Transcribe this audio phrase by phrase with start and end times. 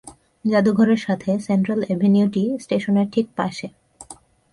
[0.45, 3.67] জাদুঘরের সাথে central avenue টি স্টেশনের ঠিক পাশে।